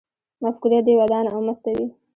مفکوره 0.43 0.79
دې 0.85 0.93
ودانه 1.01 1.29
او 1.35 1.39
مسته 1.47 1.69
وي 1.75 1.87